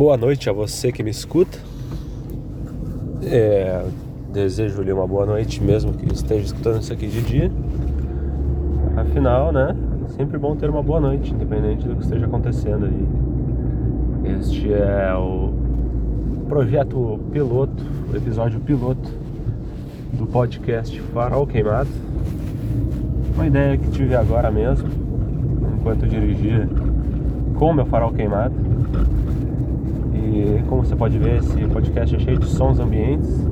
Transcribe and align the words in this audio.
Boa 0.00 0.16
noite 0.16 0.48
a 0.48 0.52
você 0.54 0.90
que 0.90 1.02
me 1.02 1.10
escuta. 1.10 1.58
É, 3.22 3.84
Desejo-lhe 4.32 4.90
uma 4.90 5.06
boa 5.06 5.26
noite, 5.26 5.62
mesmo 5.62 5.92
que 5.92 6.10
esteja 6.10 6.42
escutando 6.42 6.80
isso 6.80 6.90
aqui 6.90 7.06
de 7.06 7.20
dia. 7.20 7.52
Afinal, 8.96 9.52
né? 9.52 9.76
Sempre 10.16 10.38
bom 10.38 10.56
ter 10.56 10.70
uma 10.70 10.82
boa 10.82 11.00
noite, 11.00 11.34
independente 11.34 11.86
do 11.86 11.96
que 11.96 12.02
esteja 12.02 12.24
acontecendo 12.24 12.86
aí. 12.86 14.38
Este 14.38 14.72
é 14.72 15.12
o 15.14 15.52
projeto 16.48 17.20
piloto, 17.30 17.84
o 18.10 18.16
episódio 18.16 18.58
piloto 18.58 19.10
do 20.14 20.26
podcast 20.26 20.98
Farol 21.12 21.46
Queimado. 21.46 21.90
Uma 23.34 23.46
ideia 23.46 23.76
que 23.76 23.90
tive 23.90 24.14
agora 24.14 24.50
mesmo, 24.50 24.88
enquanto 25.78 26.06
dirigia 26.06 26.66
com 27.54 27.74
meu 27.74 27.84
farol 27.84 28.12
queimado. 28.14 28.54
E 30.32 30.62
como 30.68 30.84
você 30.84 30.94
pode 30.94 31.18
ver, 31.18 31.38
esse 31.38 31.60
podcast 31.66 32.14
é 32.14 32.18
cheio 32.18 32.38
de 32.38 32.46
sons 32.46 32.78
ambientes 32.78 33.46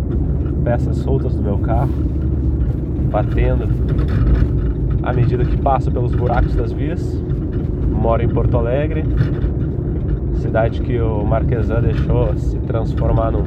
peças 0.62 0.98
soltas 0.98 1.34
do 1.34 1.42
meu 1.42 1.58
carro, 1.58 1.90
batendo 3.10 3.64
à 5.02 5.12
medida 5.12 5.44
que 5.44 5.56
passo 5.56 5.90
pelos 5.90 6.14
buracos 6.14 6.54
das 6.54 6.72
vias. 6.72 7.22
Moro 7.90 8.22
em 8.22 8.28
Porto 8.28 8.56
Alegre, 8.56 9.02
cidade 10.34 10.80
que 10.82 11.00
o 11.00 11.24
Marquesan 11.24 11.80
deixou 11.80 12.36
se 12.36 12.58
transformar 12.60 13.32
num, 13.32 13.44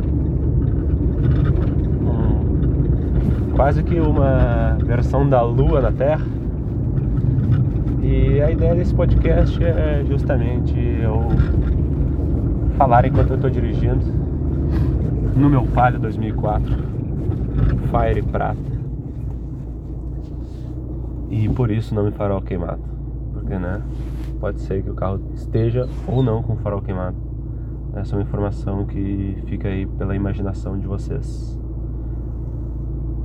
num 2.02 3.56
quase 3.56 3.84
que 3.84 4.00
uma 4.00 4.78
versão 4.84 5.30
da 5.30 5.42
Lua 5.42 5.80
na 5.80 5.92
Terra. 5.92 6.26
E 8.02 8.42
a 8.42 8.52
ideia 8.52 8.76
desse 8.76 8.94
podcast 8.94 9.64
é 9.64 10.04
justamente 10.08 10.76
eu 11.02 11.28
falar 12.82 13.06
enquanto 13.06 13.30
eu 13.30 13.36
estou 13.36 13.48
dirigindo 13.48 14.04
no 15.36 15.48
meu 15.48 15.68
Palio 15.68 16.00
2004 16.00 16.74
Fire 17.92 18.24
prata. 18.24 18.58
E 21.30 21.48
por 21.50 21.70
isso 21.70 21.94
não 21.94 22.06
me 22.06 22.12
farol 22.12 22.42
queimado. 22.42 22.82
Porque, 23.34 23.56
né? 23.56 23.84
Pode 24.40 24.62
ser 24.62 24.82
que 24.82 24.90
o 24.90 24.96
carro 24.96 25.22
esteja 25.36 25.88
ou 26.08 26.24
não 26.24 26.42
com 26.42 26.56
farol 26.56 26.82
queimado. 26.82 27.16
Essa 27.94 28.16
é 28.16 28.18
uma 28.18 28.24
informação 28.24 28.84
que 28.88 29.38
fica 29.46 29.68
aí 29.68 29.86
pela 29.86 30.16
imaginação 30.16 30.80
de 30.80 30.88
vocês. 30.88 31.60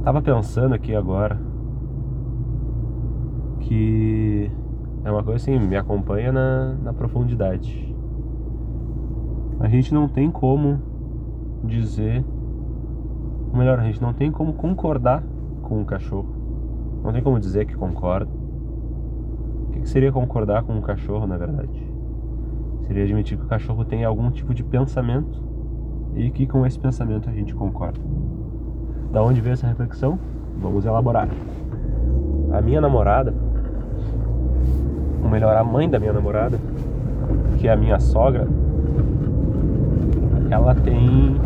Tava 0.04 0.20
pensando 0.20 0.74
aqui 0.74 0.94
agora 0.94 1.40
que 3.60 4.50
é 5.02 5.10
uma 5.10 5.22
coisa 5.22 5.42
assim, 5.42 5.58
me 5.58 5.76
acompanha 5.78 6.30
na, 6.30 6.74
na 6.74 6.92
profundidade. 6.92 7.85
A 9.58 9.68
gente 9.68 9.92
não 9.92 10.08
tem 10.08 10.30
como 10.30 10.80
dizer 11.64 12.24
ou 13.56 13.58
melhor, 13.58 13.80
a 13.80 13.84
gente 13.84 14.02
não 14.02 14.12
tem 14.12 14.30
como 14.30 14.52
concordar 14.52 15.22
com 15.62 15.80
o 15.80 15.84
cachorro. 15.86 16.28
Não 17.02 17.10
tem 17.10 17.22
como 17.22 17.40
dizer 17.40 17.64
que 17.64 17.74
concorda. 17.74 18.30
O 19.68 19.72
que 19.72 19.88
seria 19.88 20.12
concordar 20.12 20.62
com 20.62 20.74
um 20.74 20.82
cachorro, 20.82 21.26
na 21.26 21.38
verdade? 21.38 21.90
Seria 22.82 23.04
admitir 23.04 23.38
que 23.38 23.44
o 23.44 23.48
cachorro 23.48 23.82
tem 23.82 24.04
algum 24.04 24.30
tipo 24.30 24.52
de 24.52 24.62
pensamento 24.62 25.42
e 26.14 26.30
que 26.30 26.46
com 26.46 26.66
esse 26.66 26.78
pensamento 26.78 27.30
a 27.30 27.32
gente 27.32 27.54
concorda. 27.54 27.98
Da 29.10 29.22
onde 29.22 29.40
veio 29.40 29.54
essa 29.54 29.66
reflexão? 29.66 30.18
Vamos 30.60 30.84
elaborar. 30.84 31.28
A 32.52 32.60
minha 32.60 32.80
namorada, 32.80 33.32
ou 35.22 35.30
melhor, 35.30 35.56
a 35.56 35.64
mãe 35.64 35.88
da 35.88 35.98
minha 35.98 36.12
namorada, 36.12 36.58
que 37.58 37.68
é 37.68 37.72
a 37.72 37.76
minha 37.76 37.98
sogra, 37.98 38.46
ela 40.50 40.74
tem 40.74 41.36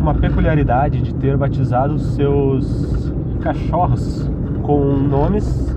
uma 0.00 0.14
peculiaridade 0.14 1.02
de 1.02 1.14
ter 1.14 1.36
batizado 1.36 1.98
seus 1.98 3.12
cachorros 3.40 4.30
com 4.62 4.96
nomes 4.96 5.76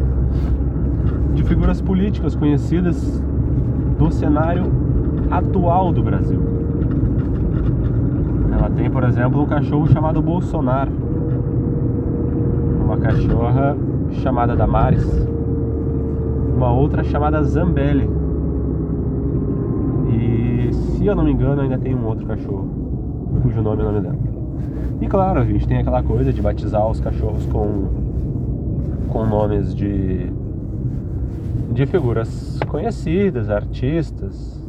de 1.33 1.43
figuras 1.43 1.81
políticas 1.81 2.35
conhecidas 2.35 3.21
do 3.97 4.11
cenário 4.11 4.63
atual 5.31 5.91
do 5.91 6.03
Brasil. 6.03 6.39
Ela 8.51 8.69
tem, 8.69 8.89
por 8.89 9.03
exemplo, 9.03 9.41
um 9.41 9.45
cachorro 9.45 9.87
chamado 9.87 10.21
Bolsonaro, 10.21 10.91
uma 12.83 12.97
cachorra 12.97 13.75
chamada 14.21 14.55
Damares, 14.55 15.05
uma 16.55 16.71
outra 16.71 17.03
chamada 17.03 17.41
Zambelli. 17.43 18.22
E 20.43 20.73
se 20.73 21.05
eu 21.05 21.15
não 21.15 21.23
me 21.23 21.31
engano, 21.31 21.61
ainda 21.61 21.77
tem 21.77 21.95
um 21.95 22.05
outro 22.05 22.25
cachorro 22.25 22.67
cujo 23.41 23.61
nome 23.61 23.81
é 23.81 23.85
o 23.85 23.91
nome 23.91 24.01
dela. 24.01 24.17
E 25.01 25.07
claro, 25.07 25.39
a 25.39 25.45
gente 25.45 25.67
tem 25.67 25.77
aquela 25.77 26.03
coisa 26.03 26.31
de 26.31 26.41
batizar 26.41 26.85
os 26.87 26.99
cachorros 26.99 27.45
com, 27.47 27.87
com 29.09 29.25
nomes 29.25 29.73
de, 29.73 30.31
de 31.71 31.85
figuras 31.85 32.59
conhecidas, 32.67 33.49
artistas, 33.49 34.61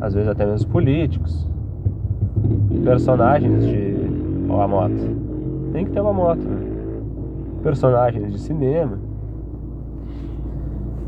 às 0.00 0.14
vezes 0.14 0.28
até 0.28 0.44
mesmo 0.44 0.70
políticos, 0.70 1.46
personagens 2.84 3.64
de. 3.64 3.94
Ó, 4.48 4.60
a 4.60 4.68
moto. 4.68 5.24
Tem 5.72 5.84
que 5.84 5.90
ter 5.90 6.00
uma 6.00 6.12
moto, 6.12 6.40
né? 6.40 7.00
Personagens 7.62 8.32
de 8.32 8.38
cinema. 8.38 8.98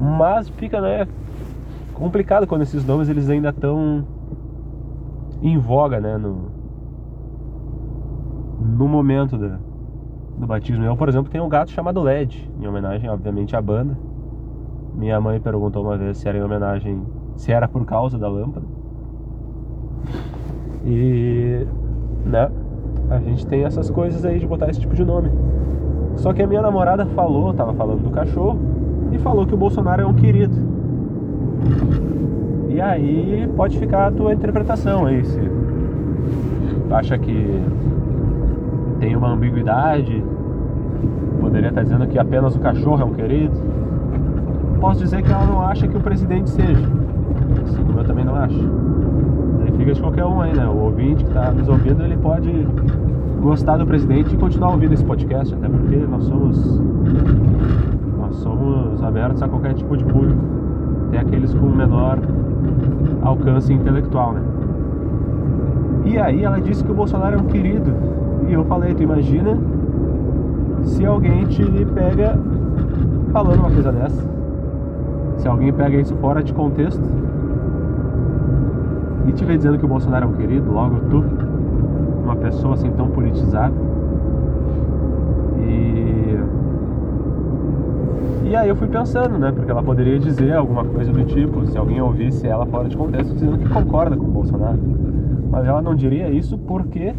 Mas 0.01 0.49
fica, 0.49 0.81
né? 0.81 1.07
Complicado 1.97 2.47
quando 2.47 2.61
esses 2.61 2.85
nomes 2.85 3.09
eles 3.09 3.31
ainda 3.31 3.49
estão 3.49 4.05
em 5.41 5.57
voga, 5.57 5.99
né? 5.99 6.19
No, 6.19 6.51
no 8.61 8.87
momento 8.87 9.39
do, 9.39 9.59
do 10.37 10.47
batismo. 10.47 10.85
Eu, 10.85 10.95
por 10.95 11.09
exemplo, 11.09 11.31
tenho 11.31 11.43
um 11.43 11.49
gato 11.49 11.71
chamado 11.71 12.03
LED, 12.03 12.53
em 12.61 12.67
homenagem, 12.67 13.09
obviamente, 13.09 13.57
à 13.57 13.63
banda. 13.63 13.97
Minha 14.95 15.19
mãe 15.23 15.41
perguntou 15.41 15.83
uma 15.83 15.97
vez 15.97 16.19
se 16.19 16.29
era 16.29 16.37
em 16.37 16.43
homenagem, 16.43 17.03
se 17.35 17.51
era 17.51 17.67
por 17.67 17.87
causa 17.87 18.19
da 18.19 18.29
lâmpada. 18.29 18.67
E, 20.85 21.67
né, 22.27 22.51
a 23.09 23.19
gente 23.21 23.47
tem 23.47 23.65
essas 23.65 23.89
coisas 23.89 24.23
aí 24.27 24.39
de 24.39 24.47
botar 24.47 24.69
esse 24.69 24.81
tipo 24.81 24.95
de 24.95 25.03
nome. 25.03 25.31
Só 26.17 26.35
que 26.35 26.43
a 26.43 26.47
minha 26.47 26.61
namorada 26.61 27.07
falou, 27.07 27.55
tava 27.55 27.73
falando 27.73 28.03
do 28.03 28.11
cachorro, 28.11 28.59
e 29.13 29.19
falou 29.19 29.47
que 29.47 29.55
o 29.55 29.57
Bolsonaro 29.57 30.03
é 30.03 30.07
um 30.07 30.13
querido. 30.13 30.66
E 32.69 32.81
aí 32.81 33.49
pode 33.57 33.79
ficar 33.79 34.09
a 34.09 34.11
tua 34.11 34.35
interpretação 34.35 35.07
aí, 35.07 35.25
se 35.25 35.41
acha 36.91 37.19
que 37.19 37.63
tem 38.99 39.17
uma 39.17 39.31
ambiguidade. 39.33 40.23
Poderia 41.41 41.69
estar 41.69 41.83
dizendo 41.83 42.07
que 42.07 42.19
apenas 42.19 42.57
o 42.57 42.61
cachorro 42.61 43.03
é 43.03 43.05
um 43.05 43.13
querido. 43.13 43.55
Posso 44.81 45.01
dizer 45.01 45.23
que 45.23 45.33
ela 45.33 45.47
não 45.47 45.61
acha 45.61 45.87
que 45.87 45.97
o 45.97 46.01
presidente 46.01 46.51
seja. 46.51 46.87
Assim 47.65 47.85
como 47.85 48.01
eu 48.01 48.05
também 48.05 48.25
não 48.25 48.35
acho. 48.35 48.59
Aí 49.65 49.73
fica 49.73 49.93
de 49.95 50.01
qualquer 50.01 50.25
um 50.25 50.41
aí, 50.41 50.55
né? 50.55 50.67
O 50.67 50.85
ouvinte 50.85 51.25
que 51.25 51.31
está 51.31 51.51
nos 51.51 51.69
ouvindo, 51.69 52.03
ele 52.03 52.17
pode 52.17 52.51
gostar 53.41 53.77
do 53.77 53.87
presidente 53.87 54.35
e 54.35 54.39
continuar 54.39 54.71
ouvindo 54.71 54.95
esse 54.95 55.05
podcast, 55.05 55.55
até 55.55 55.69
porque 55.69 55.97
nós 55.97 56.25
somos 56.25 56.81
nós 58.19 58.37
somos 58.37 59.03
abertos 59.03 59.43
a 59.43 59.49
qualquer 59.49 59.75
tipo 59.75 59.97
de 59.97 60.05
público, 60.05 60.41
até 61.07 61.19
aqueles 61.19 61.55
com 61.55 61.67
menor 61.67 62.19
alcance 63.23 63.73
intelectual, 63.73 64.33
né? 64.33 64.43
E 66.05 66.19
aí 66.19 66.45
ela 66.45 66.61
disse 66.61 66.85
que 66.85 66.91
o 66.91 66.95
Bolsonaro 66.95 67.37
é 67.37 67.39
um 67.39 67.47
querido 67.47 67.93
e 68.49 68.53
eu 68.53 68.65
falei, 68.65 68.95
tu 68.95 69.03
imagina 69.03 69.59
se 70.85 71.05
alguém 71.05 71.45
te 71.47 71.65
pega 71.95 72.39
falando 73.33 73.59
uma 73.59 73.71
coisa 73.71 73.91
dessa. 73.91 74.23
Se 75.39 75.49
alguém 75.49 75.73
pega 75.73 75.97
isso 75.97 76.15
fora 76.17 76.43
de 76.43 76.53
contexto 76.53 77.03
e 79.27 79.33
te 79.33 79.45
vê 79.45 79.57
dizendo 79.57 79.79
que 79.79 79.85
o 79.85 79.89
Bolsonaro 79.89 80.27
é 80.27 80.29
um 80.29 80.33
querido, 80.33 80.73
logo 80.73 80.97
tu, 81.11 81.25
uma 82.23 82.37
pessoa 82.37 82.75
assim 82.75 82.91
tão 82.93 83.09
politizada. 83.09 83.75
E 85.59 86.39
e 88.49 88.55
aí 88.55 88.69
eu 88.69 88.77
fui 88.77 88.87
pensando, 88.87 89.39
né? 89.39 89.51
Porque 89.51 89.71
ela 89.71 89.83
poderia 89.83 90.19
dizer 90.19 90.55
alguma 90.55 90.85
coisa 90.85 91.13
do 91.13 91.25
tipo, 91.25 91.67
se 91.67 91.77
alguém 91.77 92.01
ouvisse 92.01 92.47
ela 92.47 92.65
fora 92.65 92.89
de 92.89 92.97
contexto, 92.97 93.35
dizendo 93.35 93.59
que 93.59 93.69
concorda 93.69 94.17
com 94.17 94.25
o 94.25 94.31
Bolsonaro. 94.31 94.79
Mas 95.51 95.67
ela 95.67 95.83
não 95.83 95.95
diria 95.95 96.31
isso 96.31 96.57
porque 96.57 97.13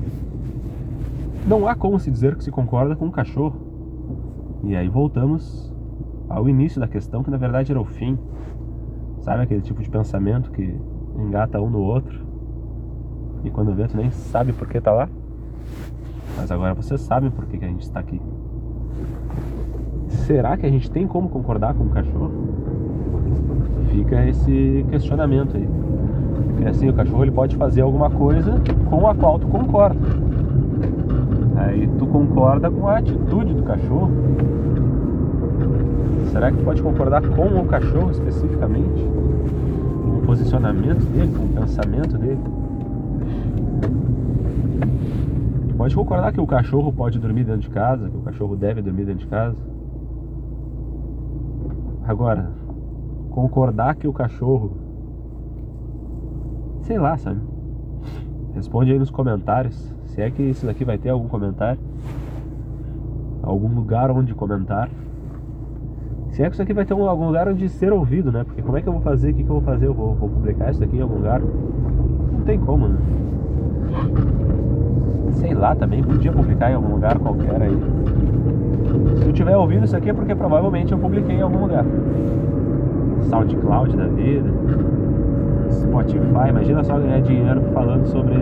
não 1.46 1.68
há 1.68 1.76
como 1.76 2.00
se 2.00 2.10
dizer 2.10 2.36
que 2.36 2.44
se 2.44 2.52
concorda 2.52 2.96
com 2.96 3.06
um 3.06 3.12
cachorro. 3.12 3.56
E 4.64 4.76
aí 4.76 4.88
voltamos 4.88 5.74
ao 6.30 6.48
início 6.48 6.80
da 6.80 6.88
questão, 6.88 7.24
que 7.24 7.30
na 7.30 7.38
verdade 7.38 7.72
era 7.72 7.80
o 7.80 7.86
fim. 7.86 8.18
Sabe 9.20 9.44
aquele 9.44 9.62
tipo 9.62 9.82
de 9.82 9.90
pensamento 9.90 10.50
que 10.52 10.80
engata 11.18 11.60
um 11.60 11.70
no 11.70 11.80
outro? 11.80 12.26
E 13.44 13.50
quando 13.50 13.74
vê, 13.74 13.88
tu 13.88 13.98
nem 13.98 14.12
sabe 14.12 14.54
por 14.54 14.68
que 14.68 14.80
tá 14.80 14.92
lá? 14.92 15.10
Mas 16.38 16.52
agora 16.52 16.74
vocês 16.74 17.02
sabem 17.02 17.30
por 17.30 17.46
que, 17.46 17.58
que 17.58 17.66
a 17.66 17.68
gente 17.68 17.82
está 17.82 18.00
aqui. 18.00 18.22
Será 20.28 20.58
que 20.58 20.66
a 20.66 20.70
gente 20.70 20.92
tem 20.92 21.08
como 21.08 21.30
concordar 21.30 21.74
com 21.74 21.86
um 21.86 21.88
cachorro? 21.88 22.34
Fica 23.90 24.28
esse 24.28 24.86
questionamento 24.90 25.56
aí. 25.56 25.66
Porque 26.48 26.68
assim, 26.68 26.90
o 26.90 26.94
cachorro 26.94 27.24
ele 27.24 27.32
pode 27.32 27.56
fazer 27.56 27.80
alguma 27.80 28.10
coisa 28.10 28.62
com 28.90 29.08
a 29.08 29.16
qual 29.16 29.40
tu 29.40 29.48
concorda. 29.48 29.98
Aí 31.56 31.88
tu 31.98 32.06
concorda 32.06 32.70
com 32.70 32.90
a 32.90 32.98
atitude 32.98 33.54
do 33.54 33.64
cachorro. 33.64 34.12
Será 36.30 36.52
que 36.52 36.58
tu 36.58 36.64
pode 36.66 36.82
concordar 36.82 37.22
com 37.22 37.62
o 37.62 37.66
cachorro 37.66 38.12
especificamente? 38.12 39.06
Com 40.04 40.18
o 40.18 40.24
posicionamento 40.26 41.06
dele, 41.06 41.34
com 41.38 41.46
o 41.46 41.62
pensamento 41.62 42.18
dele? 42.18 42.42
Pode 45.78 45.96
concordar 45.96 46.34
que 46.34 46.42
o 46.42 46.46
cachorro 46.46 46.92
pode 46.92 47.18
dormir 47.18 47.46
dentro 47.46 47.62
de 47.62 47.70
casa, 47.70 48.10
que 48.10 48.18
o 48.18 48.22
cachorro 48.24 48.58
deve 48.58 48.82
dormir 48.82 49.06
dentro 49.06 49.22
de 49.22 49.28
casa? 49.28 49.77
Agora, 52.08 52.50
concordar 53.32 53.96
que 53.96 54.08
o 54.08 54.14
cachorro. 54.14 54.72
Sei 56.84 56.98
lá, 56.98 57.18
sabe? 57.18 57.42
Responde 58.56 58.94
aí 58.94 58.98
nos 58.98 59.12
comentários. 59.12 59.94
Se 60.06 60.22
é 60.22 60.32
que 60.32 60.42
isso 60.42 60.66
daqui 60.66 60.86
vai 60.86 60.98
ter 60.98 61.10
algum 61.10 61.28
comentário. 61.28 61.82
Algum 63.44 63.68
lugar 63.76 64.10
onde 64.10 64.34
comentar. 64.34 64.90
Se 66.30 66.42
é 66.42 66.48
que 66.48 66.54
isso 66.54 66.62
aqui 66.62 66.74
vai 66.74 66.86
ter 66.86 66.94
algum 66.94 67.26
lugar 67.26 67.50
onde 67.50 67.68
ser 67.68 67.92
ouvido, 67.92 68.32
né? 68.32 68.46
Porque 68.46 68.62
como 68.62 68.78
é 68.78 68.82
que 68.82 68.88
eu 68.88 68.94
vou 68.94 69.02
fazer? 69.02 69.32
O 69.32 69.34
que, 69.34 69.44
que 69.44 69.50
eu 69.50 69.56
vou 69.56 69.64
fazer? 69.64 69.88
Eu 69.88 69.94
vou, 69.94 70.16
vou 70.16 70.30
publicar 70.30 70.72
isso 70.72 70.82
aqui 70.82 70.96
em 70.96 71.02
algum 71.02 71.16
lugar? 71.16 71.42
Não 71.42 72.42
tem 72.46 72.58
como, 72.58 72.88
né? 72.88 72.98
Sei 75.32 75.54
lá 75.54 75.76
também, 75.76 76.02
podia 76.02 76.32
publicar 76.32 76.72
em 76.72 76.76
algum 76.76 76.94
lugar 76.94 77.20
qualquer 77.20 77.62
aí. 77.62 77.78
Tu 79.28 79.34
tiver 79.34 79.58
ouvindo 79.58 79.84
isso 79.84 79.98
aqui 79.98 80.10
é 80.10 80.14
porque 80.14 80.34
provavelmente 80.34 80.94
eu 80.94 80.98
publiquei 80.98 81.36
em 81.36 81.42
algum 81.42 81.60
lugar. 81.60 81.84
SoundCloud 83.24 83.98
da 83.98 84.06
vida, 84.06 84.50
Spotify, 85.70 86.48
imagina 86.48 86.82
só 86.82 86.98
ganhar 86.98 87.20
dinheiro 87.20 87.62
falando 87.74 88.06
sobre 88.08 88.36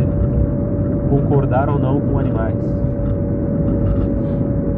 concordar 1.09 1.71
ou 1.71 1.79
não 1.79 1.99
com 1.99 2.19
animais. 2.19 2.77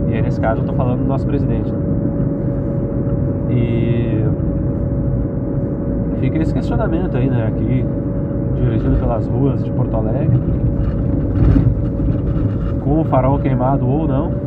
E 0.07 0.13
aí 0.13 0.21
nesse 0.21 0.39
caso 0.39 0.61
eu 0.61 0.65
tô 0.65 0.71
falando 0.71 0.99
do 0.99 1.07
nosso 1.09 1.27
presidente. 1.27 1.69
Né? 1.69 1.79
E 3.49 4.23
fica 6.21 6.37
esse 6.37 6.53
questionamento 6.53 7.17
aí, 7.17 7.29
né? 7.29 7.47
Aqui, 7.47 7.85
dirigindo 8.55 8.95
pelas 8.95 9.27
ruas 9.27 9.61
de 9.61 9.69
Porto 9.71 9.97
Alegre, 9.97 10.39
com 12.81 13.01
o 13.01 13.03
farol 13.03 13.37
queimado 13.39 13.85
ou 13.85 14.07
não. 14.07 14.46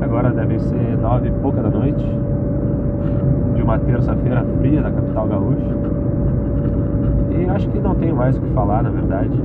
Agora 0.00 0.30
deve 0.30 0.58
ser 0.58 0.98
nove 0.98 1.28
e 1.28 1.32
pouca 1.32 1.62
da 1.62 1.70
noite 1.70 2.04
de 3.54 3.62
uma 3.62 3.78
terça-feira 3.78 4.44
fria 4.58 4.82
da 4.82 4.90
capital 4.90 5.26
gaúcha. 5.28 5.76
E 7.30 7.48
acho 7.50 7.68
que 7.68 7.78
não 7.78 7.94
tenho 7.94 8.16
mais 8.16 8.36
o 8.36 8.40
que 8.40 8.50
falar, 8.50 8.82
na 8.82 8.90
verdade. 8.90 9.40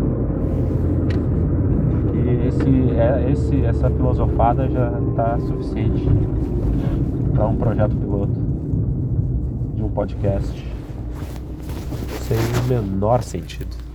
E 2.14 2.48
esse, 2.48 2.92
é, 2.92 3.32
esse, 3.32 3.66
essa 3.66 3.90
filosofada 3.90 4.68
já 4.70 4.92
está 5.10 5.40
suficiente 5.40 6.08
para 7.34 7.48
um 7.48 7.56
projeto 7.56 7.96
piloto 7.96 8.40
de 9.76 9.84
um 9.84 9.90
podcast 9.90 10.70
sem 12.30 12.38
o 12.38 12.68
menor 12.68 13.24
sentido. 13.24 13.89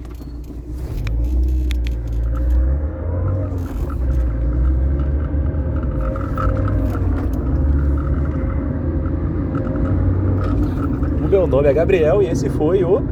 Meu 11.45 11.57
nome 11.59 11.69
é 11.69 11.75
Gabriel 11.75 12.23
e 12.23 12.29
esse 12.29 12.49
foi 12.49 12.83
o 12.83 13.03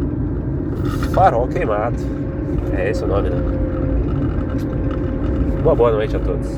Farol 1.13 1.47
Queimado. 1.49 1.99
É 2.75 2.89
esse 2.89 3.05
o 3.05 3.07
nome, 3.07 3.29
né? 3.29 3.37
Uma 5.63 5.75
boa 5.75 5.93
noite 5.93 6.17
a 6.17 6.19
todos. 6.19 6.49